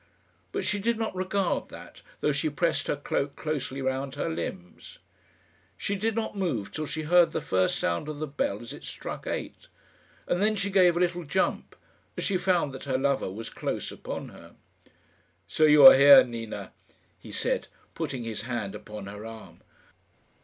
But 0.51 0.63
she 0.65 0.79
did 0.79 0.97
not 0.97 1.15
regard 1.15 1.69
that, 1.69 2.01
though 2.21 2.31
she 2.31 2.49
pressed 2.49 2.87
her 2.87 2.95
cloak 2.95 3.35
closely 3.35 3.83
round 3.83 4.15
her 4.15 4.29
limbs. 4.29 4.97
She 5.77 5.95
did 5.95 6.15
not 6.15 6.35
move 6.35 6.71
till 6.71 6.87
she 6.87 7.03
heard 7.03 7.33
the 7.33 7.39
first 7.39 7.77
sound 7.77 8.07
of 8.09 8.17
the 8.17 8.25
bell 8.25 8.63
as 8.63 8.73
it 8.73 8.83
struck 8.83 9.27
eight, 9.27 9.67
and 10.27 10.41
then 10.41 10.55
she 10.55 10.71
gave 10.71 10.97
a 10.97 10.99
little 10.99 11.23
jump 11.23 11.75
as 12.17 12.23
she 12.23 12.35
found 12.39 12.73
that 12.73 12.85
her 12.85 12.97
lover 12.97 13.29
was 13.31 13.51
close 13.51 13.91
upon 13.91 14.29
her. 14.29 14.55
"So 15.47 15.65
you 15.65 15.85
are 15.85 15.93
here, 15.95 16.23
Nina," 16.23 16.71
he 17.19 17.31
said, 17.31 17.67
putting 17.93 18.23
his 18.23 18.41
hand 18.41 18.73
upon 18.73 19.05
her 19.05 19.23
arm. 19.23 19.61